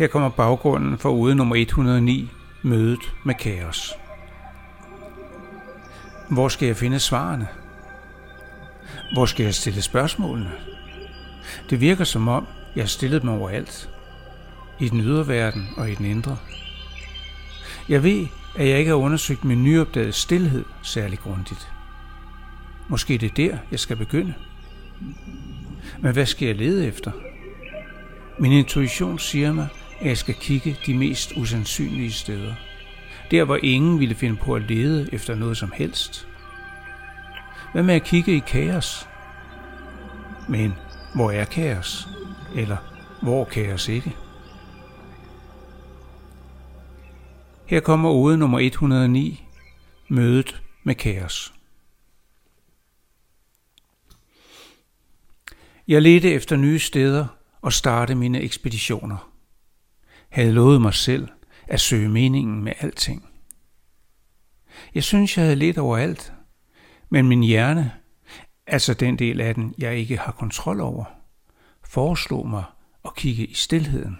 Her 0.00 0.06
kommer 0.06 0.28
baggrunden 0.28 0.98
for 0.98 1.10
ude 1.10 1.34
nummer 1.34 1.56
109, 1.56 2.30
mødet 2.62 3.14
med 3.24 3.34
kaos. 3.34 3.94
Hvor 6.30 6.48
skal 6.48 6.66
jeg 6.66 6.76
finde 6.76 6.98
svarene? 6.98 7.48
Hvor 9.12 9.26
skal 9.26 9.44
jeg 9.44 9.54
stille 9.54 9.82
spørgsmålene? 9.82 10.50
Det 11.70 11.80
virker 11.80 12.04
som 12.04 12.28
om, 12.28 12.46
jeg 12.76 12.82
har 12.82 12.88
stillet 12.88 13.22
dem 13.22 13.30
overalt. 13.30 13.90
I 14.78 14.88
den 14.88 15.00
ydre 15.00 15.28
verden 15.28 15.68
og 15.76 15.90
i 15.90 15.94
den 15.94 16.06
indre. 16.06 16.36
Jeg 17.88 18.02
ved, 18.02 18.26
at 18.56 18.68
jeg 18.68 18.78
ikke 18.78 18.88
har 18.88 18.96
undersøgt 18.96 19.44
min 19.44 19.64
nyopdagede 19.64 20.12
stillhed 20.12 20.64
særlig 20.82 21.18
grundigt. 21.18 21.68
Måske 22.90 23.18
det 23.18 23.30
er 23.30 23.34
der, 23.34 23.58
jeg 23.70 23.80
skal 23.80 23.96
begynde. 23.96 24.34
Men 26.00 26.12
hvad 26.12 26.26
skal 26.26 26.46
jeg 26.46 26.56
lede 26.56 26.86
efter? 26.86 27.12
Min 28.38 28.52
intuition 28.52 29.18
siger 29.18 29.52
mig, 29.52 29.68
at 30.00 30.06
jeg 30.06 30.18
skal 30.18 30.34
kigge 30.34 30.76
de 30.86 30.94
mest 30.94 31.32
usandsynlige 31.36 32.12
steder. 32.12 32.54
Der, 33.30 33.44
hvor 33.44 33.58
ingen 33.62 34.00
ville 34.00 34.14
finde 34.14 34.36
på 34.36 34.54
at 34.54 34.62
lede 34.62 35.08
efter 35.12 35.34
noget 35.34 35.56
som 35.56 35.72
helst. 35.74 36.28
Hvad 37.72 37.82
med 37.82 37.94
at 37.94 38.04
kigge 38.04 38.36
i 38.36 38.42
kaos? 38.46 39.08
Men 40.48 40.74
hvor 41.14 41.30
er 41.30 41.44
kaos? 41.44 42.08
Eller 42.54 42.76
hvor 43.22 43.44
kaos 43.44 43.88
ikke? 43.88 44.16
Her 47.66 47.80
kommer 47.80 48.10
ode 48.10 48.38
nummer 48.38 48.58
109, 48.58 49.44
mødet 50.08 50.62
med 50.84 50.94
kaos. 50.94 51.52
Jeg 55.90 56.02
ledte 56.02 56.32
efter 56.32 56.56
nye 56.56 56.78
steder 56.78 57.26
og 57.60 57.72
starte 57.72 58.14
mine 58.14 58.40
ekspeditioner. 58.40 59.32
Havde 60.28 60.52
lovet 60.52 60.82
mig 60.82 60.94
selv 60.94 61.28
at 61.68 61.80
søge 61.80 62.08
meningen 62.08 62.64
med 62.64 62.72
alting. 62.78 63.28
Jeg 64.94 65.04
synes, 65.04 65.36
jeg 65.36 65.44
havde 65.44 65.56
lidt 65.56 65.78
overalt, 65.78 66.32
men 67.08 67.28
min 67.28 67.42
hjerne, 67.42 67.92
altså 68.66 68.94
den 68.94 69.18
del 69.18 69.40
af 69.40 69.54
den, 69.54 69.74
jeg 69.78 69.96
ikke 69.96 70.16
har 70.16 70.32
kontrol 70.32 70.80
over, 70.80 71.04
foreslog 71.84 72.48
mig 72.48 72.64
at 73.04 73.14
kigge 73.14 73.46
i 73.46 73.54
stilheden. 73.54 74.18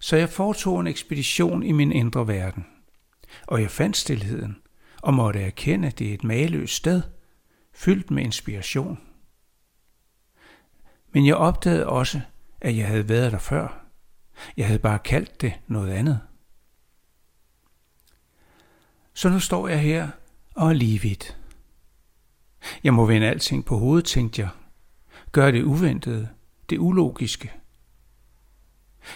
Så 0.00 0.16
jeg 0.16 0.28
foretog 0.28 0.80
en 0.80 0.86
ekspedition 0.86 1.62
i 1.62 1.72
min 1.72 1.92
indre 1.92 2.28
verden, 2.28 2.66
og 3.46 3.60
jeg 3.60 3.70
fandt 3.70 3.96
stilheden 3.96 4.56
og 5.02 5.14
måtte 5.14 5.40
erkende, 5.40 5.88
at 5.88 5.98
det 5.98 6.10
er 6.10 6.14
et 6.14 6.24
mageløst 6.24 6.74
sted, 6.74 7.02
fyldt 7.74 8.10
med 8.10 8.24
inspiration. 8.24 9.05
Men 11.16 11.26
jeg 11.26 11.36
opdagede 11.36 11.86
også, 11.86 12.20
at 12.60 12.76
jeg 12.76 12.86
havde 12.86 13.08
været 13.08 13.32
der 13.32 13.38
før. 13.38 13.86
Jeg 14.56 14.66
havde 14.66 14.78
bare 14.78 14.98
kaldt 14.98 15.40
det 15.40 15.60
noget 15.66 15.92
andet. 15.92 16.20
Så 19.14 19.28
nu 19.28 19.40
står 19.40 19.68
jeg 19.68 19.80
her 19.80 20.08
og 20.54 20.68
er 20.68 20.72
lige 20.72 21.02
vidt. 21.02 21.38
Jeg 22.84 22.94
må 22.94 23.06
vende 23.06 23.28
alting 23.28 23.64
på 23.64 23.78
hovedet, 23.78 24.04
tænkte 24.04 24.42
jeg. 24.42 24.48
Gør 25.32 25.50
det 25.50 25.62
uventede, 25.62 26.28
det 26.70 26.78
ulogiske. 26.78 27.52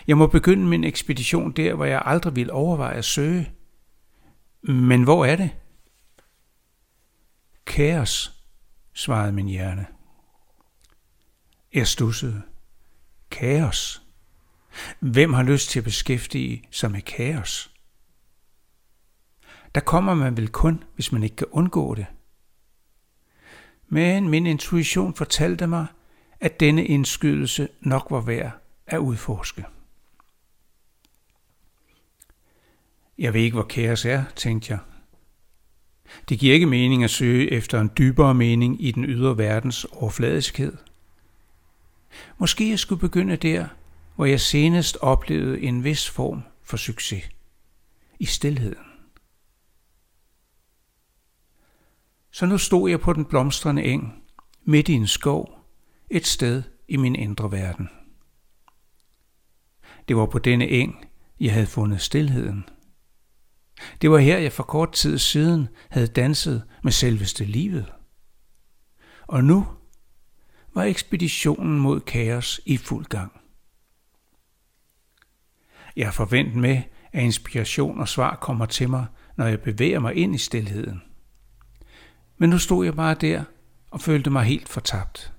Jeg 0.06 0.18
må 0.18 0.26
begynde 0.26 0.66
min 0.66 0.84
ekspedition 0.84 1.52
der, 1.52 1.74
hvor 1.74 1.84
jeg 1.84 2.02
aldrig 2.04 2.36
ville 2.36 2.52
overveje 2.52 2.94
at 2.96 3.04
søge. 3.04 3.52
Men 4.62 5.04
hvor 5.04 5.24
er 5.24 5.36
det? 5.36 5.50
Kaos, 7.66 8.42
svarede 8.94 9.32
min 9.32 9.46
hjerne. 9.46 9.99
Jeg 11.74 11.86
stussede. 11.86 12.42
Kaos? 13.30 14.02
Hvem 15.00 15.32
har 15.32 15.42
lyst 15.42 15.70
til 15.70 15.80
at 15.80 15.84
beskæftige 15.84 16.64
sig 16.70 16.90
med 16.90 17.02
kaos? 17.02 17.70
Der 19.74 19.80
kommer 19.80 20.14
man 20.14 20.36
vel 20.36 20.48
kun, 20.48 20.84
hvis 20.94 21.12
man 21.12 21.22
ikke 21.22 21.36
kan 21.36 21.46
undgå 21.50 21.94
det. 21.94 22.06
Men 23.88 24.28
min 24.28 24.46
intuition 24.46 25.14
fortalte 25.14 25.66
mig, 25.66 25.86
at 26.40 26.60
denne 26.60 26.84
indskydelse 26.84 27.68
nok 27.80 28.06
var 28.10 28.20
værd 28.20 28.52
at 28.86 28.98
udforske. 28.98 29.64
Jeg 33.18 33.34
ved 33.34 33.40
ikke, 33.40 33.54
hvor 33.54 33.66
kaos 33.66 34.04
er, 34.04 34.24
tænkte 34.36 34.72
jeg. 34.72 34.78
Det 36.28 36.38
giver 36.38 36.54
ikke 36.54 36.66
mening 36.66 37.04
at 37.04 37.10
søge 37.10 37.50
efter 37.50 37.80
en 37.80 37.90
dybere 37.98 38.34
mening 38.34 38.84
i 38.84 38.90
den 38.90 39.04
ydre 39.04 39.38
verdens 39.38 39.84
overfladiskhed. 39.84 40.76
Måske 42.38 42.70
jeg 42.70 42.78
skulle 42.78 43.00
begynde 43.00 43.36
der, 43.36 43.68
hvor 44.14 44.24
jeg 44.24 44.40
senest 44.40 44.96
oplevede 44.96 45.60
en 45.60 45.84
vis 45.84 46.10
form 46.10 46.42
for 46.62 46.76
succes. 46.76 47.24
I 48.18 48.24
stilheden. 48.24 48.84
Så 52.30 52.46
nu 52.46 52.58
stod 52.58 52.90
jeg 52.90 53.00
på 53.00 53.12
den 53.12 53.24
blomstrende 53.24 53.84
eng, 53.84 54.22
midt 54.64 54.88
i 54.88 54.92
en 54.92 55.06
skov, 55.06 55.58
et 56.10 56.26
sted 56.26 56.62
i 56.88 56.96
min 56.96 57.16
indre 57.16 57.52
verden. 57.52 57.88
Det 60.08 60.16
var 60.16 60.26
på 60.26 60.38
denne 60.38 60.68
eng, 60.68 61.04
jeg 61.40 61.52
havde 61.52 61.66
fundet 61.66 62.00
stilheden. 62.00 62.64
Det 64.02 64.10
var 64.10 64.18
her, 64.18 64.38
jeg 64.38 64.52
for 64.52 64.62
kort 64.62 64.92
tid 64.92 65.18
siden 65.18 65.68
havde 65.88 66.06
danset 66.06 66.64
med 66.82 66.92
selveste 66.92 67.44
livet. 67.44 67.92
Og 69.26 69.44
nu 69.44 69.66
var 70.74 70.82
ekspeditionen 70.82 71.78
mod 71.78 72.00
kaos 72.00 72.60
i 72.66 72.76
fuld 72.76 73.04
gang. 73.04 73.40
Jeg 75.96 76.06
er 76.06 76.10
med, 76.60 76.82
at 77.12 77.22
inspiration 77.22 78.00
og 78.00 78.08
svar 78.08 78.36
kommer 78.36 78.66
til 78.66 78.90
mig, 78.90 79.06
når 79.36 79.46
jeg 79.46 79.60
bevæger 79.60 79.98
mig 79.98 80.14
ind 80.14 80.34
i 80.34 80.38
stilheden. 80.38 81.02
Men 82.38 82.50
nu 82.50 82.58
stod 82.58 82.84
jeg 82.84 82.94
bare 82.94 83.14
der 83.14 83.44
og 83.90 84.00
følte 84.00 84.30
mig 84.30 84.44
helt 84.44 84.68
fortabt. 84.68 85.32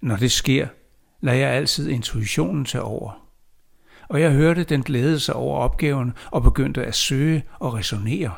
Når 0.00 0.16
det 0.16 0.32
sker, 0.32 0.68
lader 1.20 1.38
jeg 1.38 1.50
altid 1.50 1.88
intuitionen 1.88 2.64
tage 2.64 2.82
over. 2.82 3.28
Og 4.08 4.20
jeg 4.20 4.32
hørte 4.32 4.64
den 4.64 4.82
glæde 4.82 5.20
sig 5.20 5.34
over 5.34 5.58
opgaven 5.58 6.12
og 6.32 6.42
begyndte 6.42 6.84
at 6.84 6.94
søge 6.94 7.44
og 7.58 7.74
resonere. 7.74 8.34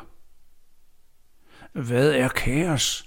Hvad 1.73 2.11
er 2.11 2.27
kaos? 2.27 3.03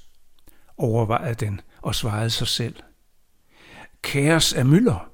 overvejede 0.78 1.34
den 1.34 1.60
og 1.82 1.94
svarede 1.94 2.30
sig 2.30 2.46
selv. 2.46 2.76
Kaos 4.02 4.52
er 4.52 4.64
mylder, 4.64 5.10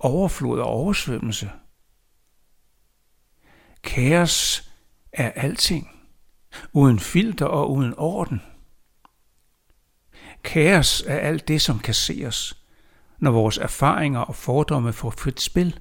overflod 0.00 0.60
og 0.60 0.66
oversvømmelse. 0.66 1.50
Kaos 3.82 4.68
er 5.12 5.30
alting, 5.30 6.00
uden 6.72 6.98
filter 6.98 7.46
og 7.46 7.70
uden 7.70 7.94
orden. 7.96 8.42
Kaos 10.44 11.02
er 11.06 11.18
alt 11.18 11.48
det, 11.48 11.62
som 11.62 11.78
kan 11.78 11.94
os, 12.26 12.62
når 13.18 13.30
vores 13.30 13.58
erfaringer 13.58 14.20
og 14.20 14.34
fordomme 14.34 14.92
får 14.92 15.10
frit 15.10 15.40
spil. 15.40 15.80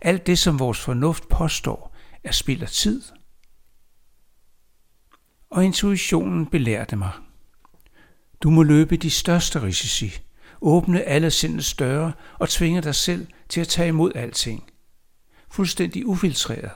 Alt 0.00 0.26
det, 0.26 0.38
som 0.38 0.58
vores 0.58 0.80
fornuft 0.80 1.28
påstår, 1.28 1.96
er 2.24 2.32
spild 2.32 2.62
af 2.62 2.68
tid. 2.68 3.02
Og 5.50 5.64
intuitionen 5.64 6.46
belærte 6.46 6.96
mig. 6.96 7.12
Du 8.42 8.50
må 8.50 8.62
løbe 8.62 8.96
de 8.96 9.10
største 9.10 9.62
risici, 9.62 10.12
åbne 10.60 11.02
alle 11.02 11.30
sindets 11.30 11.74
døre 11.74 12.12
og 12.38 12.48
tvinge 12.48 12.80
dig 12.80 12.94
selv 12.94 13.26
til 13.48 13.60
at 13.60 13.68
tage 13.68 13.88
imod 13.88 14.12
alting. 14.14 14.70
Fuldstændig 15.50 16.06
ufiltreret. 16.06 16.70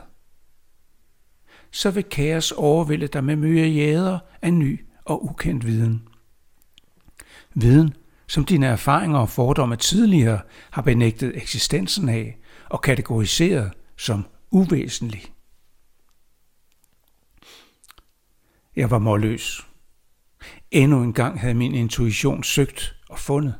Så 1.70 1.90
vil 1.90 2.04
kaos 2.04 2.52
overvælde 2.52 3.06
dig 3.06 3.24
med 3.24 3.36
myriader 3.36 4.18
af 4.42 4.52
ny 4.52 4.86
og 5.04 5.24
ukendt 5.24 5.66
viden. 5.66 6.08
Viden, 7.54 7.94
som 8.26 8.44
dine 8.44 8.66
erfaringer 8.66 9.18
og 9.18 9.28
fordomme 9.28 9.76
tidligere 9.76 10.40
har 10.70 10.82
benægtet 10.82 11.36
eksistensen 11.36 12.08
af 12.08 12.38
og 12.70 12.80
kategoriseret 12.80 13.72
som 13.96 14.26
uvæsentlig. 14.50 15.24
Jeg 18.76 18.90
var 18.90 18.98
målløs. 18.98 19.65
Endnu 20.70 21.02
en 21.02 21.12
gang 21.12 21.40
havde 21.40 21.54
min 21.54 21.74
intuition 21.74 22.44
søgt 22.44 22.96
og 23.08 23.18
fundet. 23.18 23.54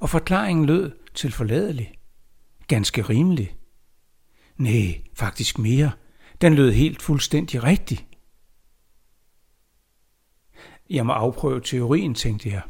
Og 0.00 0.10
forklaringen 0.10 0.66
lød 0.66 0.92
til 1.14 1.32
forladelig. 1.32 1.98
Ganske 2.68 3.02
rimelig. 3.02 3.56
Nej, 4.56 5.02
faktisk 5.14 5.58
mere. 5.58 5.92
Den 6.40 6.54
lød 6.54 6.72
helt 6.72 7.02
fuldstændig 7.02 7.62
rigtig. 7.62 8.08
Jeg 10.90 11.06
må 11.06 11.12
afprøve 11.12 11.60
teorien, 11.60 12.14
tænkte 12.14 12.48
jeg. 12.48 12.62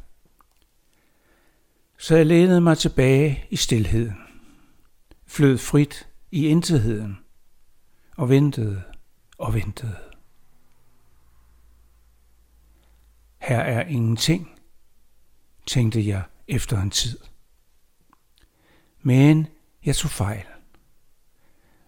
Så 1.98 2.16
jeg 2.16 2.26
lænede 2.26 2.60
mig 2.60 2.78
tilbage 2.78 3.44
i 3.50 3.56
stilheden, 3.56 4.16
flød 5.26 5.58
frit 5.58 6.08
i 6.30 6.46
intetheden 6.46 7.18
og 8.16 8.28
ventede 8.28 8.82
og 9.38 9.54
ventede. 9.54 10.13
Her 13.44 13.58
er 13.58 13.84
ingenting, 13.84 14.50
tænkte 15.66 16.06
jeg 16.06 16.22
efter 16.48 16.82
en 16.82 16.90
tid. 16.90 17.18
Men 19.02 19.46
jeg 19.84 19.96
tog 19.96 20.10
fejl. 20.10 20.44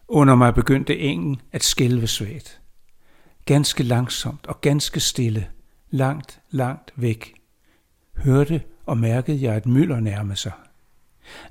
Under 0.09 0.35
mig 0.35 0.55
begyndte 0.55 0.99
engen 0.99 1.41
at 1.53 1.65
skælve 1.65 2.07
svagt. 2.07 2.61
Ganske 3.45 3.83
langsomt 3.83 4.47
og 4.47 4.61
ganske 4.61 5.01
stille, 5.01 5.51
langt, 5.91 6.41
langt 6.51 6.93
væk, 6.97 7.35
hørte 8.17 8.63
og 8.87 8.99
mærkede 8.99 9.43
jeg 9.43 9.57
et 9.57 9.67
mylder 9.67 10.01
nærme 10.01 10.37
sig. 10.37 10.53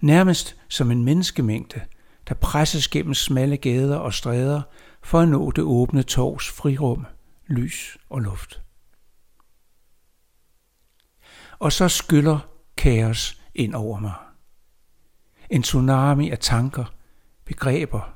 Nærmest 0.02 0.56
som 0.70 0.92
en 0.92 1.06
menneskemængde, 1.06 1.82
der 2.28 2.36
presses 2.36 2.88
gennem 2.88 3.14
smalle 3.14 3.58
gader 3.58 3.98
og 3.98 4.14
stræder 4.14 4.62
for 5.02 5.20
at 5.20 5.28
nå 5.28 5.52
det 5.52 5.64
åbne 5.64 6.04
torvs 6.04 6.50
frirum, 6.50 7.06
lys 7.48 7.98
og 8.10 8.20
luft. 8.20 8.65
Og 11.60 11.72
så 11.72 11.88
skyller 11.88 12.40
kaos 12.78 13.42
ind 13.56 13.76
over 13.76 14.00
mig. 14.00 14.14
En 15.50 15.64
tsunami 15.64 16.30
af 16.30 16.40
tanker, 16.40 16.86
begreber, 17.46 18.14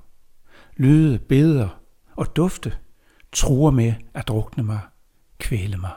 lyde, 0.78 1.20
billeder 1.20 1.70
og 2.16 2.36
dufte 2.36 2.78
truer 3.32 3.72
med 3.72 3.94
at 4.14 4.28
drukne 4.28 4.64
mig, 4.64 4.80
kvæle 5.40 5.78
mig. 5.78 5.94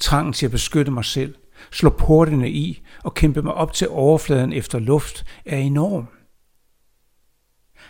Trangen 0.00 0.32
til 0.32 0.46
at 0.46 0.52
beskytte 0.52 0.92
mig 0.92 1.04
selv, 1.04 1.34
slå 1.70 1.90
portene 1.90 2.50
i 2.50 2.82
og 3.04 3.14
kæmpe 3.14 3.42
mig 3.42 3.54
op 3.54 3.72
til 3.72 3.88
overfladen 3.88 4.52
efter 4.52 4.78
luft 4.78 5.24
er 5.46 5.58
enorm. 5.58 6.08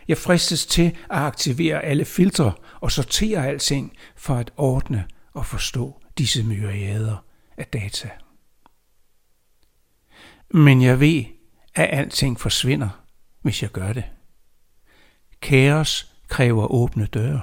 Jeg 0.09 0.19
fristes 0.19 0.67
til 0.67 0.87
at 1.11 1.19
aktivere 1.19 1.83
alle 1.83 2.05
filtre 2.05 2.53
og 2.81 2.93
sortere 2.93 3.47
alting 3.47 3.97
for 4.17 4.35
at 4.35 4.53
ordne 4.57 5.09
og 5.33 5.47
forstå 5.47 6.03
disse 6.19 6.45
myriader 6.45 7.25
af 7.63 7.69
data. 7.69 8.11
Men 10.51 10.83
jeg 10.83 11.01
ved, 11.01 11.25
at 11.75 11.89
alting 11.93 12.41
forsvinder, 12.41 13.05
hvis 13.43 13.63
jeg 13.63 13.71
gør 13.71 13.93
det. 13.93 14.05
Kaos 15.43 16.13
kræver 16.29 16.73
åbne 16.73 17.07
døre. 17.07 17.43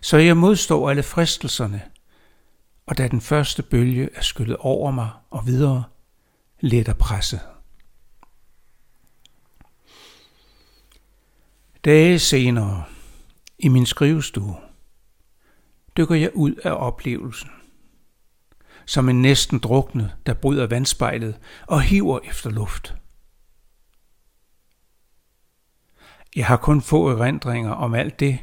Så 0.00 0.16
jeg 0.16 0.36
modstår 0.36 0.90
alle 0.90 1.02
fristelserne, 1.02 1.82
og 2.86 2.98
da 2.98 3.08
den 3.08 3.20
første 3.20 3.62
bølge 3.62 4.08
er 4.14 4.20
skyllet 4.20 4.56
over 4.56 4.90
mig 4.90 5.10
og 5.30 5.46
videre, 5.46 5.84
letter 6.60 6.94
presset. 6.94 7.40
Dage 11.84 12.18
senere, 12.18 12.84
i 13.58 13.68
min 13.68 13.86
skrivestue, 13.86 14.56
dykker 15.96 16.14
jeg 16.14 16.30
ud 16.34 16.54
af 16.54 16.72
oplevelsen. 16.72 17.50
Som 18.86 19.08
en 19.08 19.22
næsten 19.22 19.58
druknet, 19.58 20.16
der 20.26 20.34
bryder 20.34 20.66
vandspejlet 20.66 21.38
og 21.66 21.82
hiver 21.82 22.18
efter 22.24 22.50
luft. 22.50 22.94
Jeg 26.36 26.46
har 26.46 26.56
kun 26.56 26.82
få 26.82 27.08
erindringer 27.08 27.70
om 27.70 27.94
alt 27.94 28.20
det, 28.20 28.38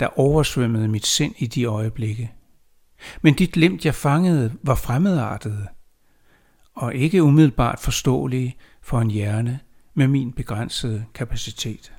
der 0.00 0.18
oversvømmede 0.18 0.88
mit 0.88 1.06
sind 1.06 1.34
i 1.38 1.46
de 1.46 1.64
øjeblikke. 1.64 2.32
Men 3.22 3.34
dit 3.34 3.52
glimt, 3.52 3.84
jeg 3.84 3.94
fangede, 3.94 4.52
var 4.62 4.74
fremmedartede, 4.74 5.68
og 6.74 6.94
ikke 6.94 7.22
umiddelbart 7.22 7.78
forståelige 7.80 8.56
for 8.82 9.00
en 9.00 9.10
hjerne 9.10 9.60
med 9.94 10.08
min 10.08 10.32
begrænsede 10.32 11.04
kapacitet. 11.14 11.92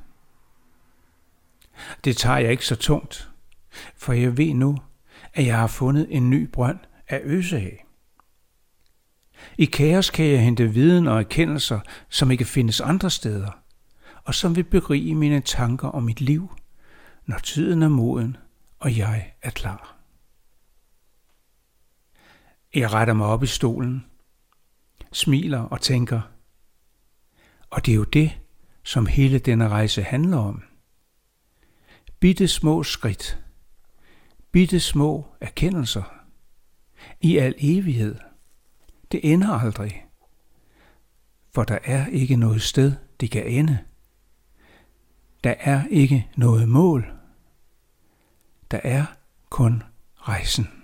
Det 2.03 2.17
tager 2.17 2.37
jeg 2.37 2.51
ikke 2.51 2.65
så 2.65 2.75
tungt, 2.75 3.29
for 3.95 4.13
jeg 4.13 4.37
ved 4.37 4.53
nu, 4.53 4.77
at 5.33 5.45
jeg 5.45 5.57
har 5.57 5.67
fundet 5.67 6.07
en 6.09 6.29
ny 6.29 6.49
brønd 6.51 6.79
at 7.07 7.21
øse 7.23 7.57
af. 7.57 7.86
I 9.57 9.65
kaos 9.65 10.09
kan 10.09 10.25
jeg 10.25 10.43
hente 10.43 10.73
viden 10.73 11.07
og 11.07 11.19
erkendelser, 11.19 11.79
som 12.09 12.31
ikke 12.31 12.45
findes 12.45 12.81
andre 12.81 13.11
steder, 13.11 13.51
og 14.23 14.35
som 14.35 14.55
vil 14.55 14.63
berige 14.63 15.15
mine 15.15 15.41
tanker 15.41 15.87
og 15.87 16.03
mit 16.03 16.21
liv, 16.21 16.51
når 17.25 17.37
tiden 17.37 17.83
er 17.83 17.87
moden, 17.87 18.37
og 18.79 18.97
jeg 18.97 19.33
er 19.41 19.49
klar. 19.49 19.97
Jeg 22.75 22.93
retter 22.93 23.13
mig 23.13 23.27
op 23.27 23.43
i 23.43 23.47
stolen, 23.47 24.05
smiler 25.11 25.59
og 25.59 25.81
tænker, 25.81 26.21
og 27.69 27.85
det 27.85 27.91
er 27.91 27.95
jo 27.95 28.03
det, 28.03 28.39
som 28.83 29.05
hele 29.05 29.39
denne 29.39 29.69
rejse 29.69 30.03
handler 30.03 30.37
om. 30.37 30.63
Bitte 32.19 32.47
små 32.47 32.83
skridt, 32.83 33.39
bitte 34.51 34.79
små 34.79 35.25
erkendelser, 35.41 36.03
i 37.21 37.37
al 37.37 37.55
evighed. 37.57 38.15
Det 39.11 39.33
ender 39.33 39.53
aldrig, 39.53 40.05
for 41.53 41.63
der 41.63 41.79
er 41.83 42.07
ikke 42.07 42.35
noget 42.35 42.61
sted, 42.61 42.95
det 43.19 43.31
kan 43.31 43.45
ende. 43.45 43.77
Der 45.43 45.55
er 45.59 45.87
ikke 45.89 46.27
noget 46.37 46.69
mål. 46.69 47.11
Der 48.71 48.79
er 48.83 49.05
kun 49.49 49.83
rejsen. 50.15 50.76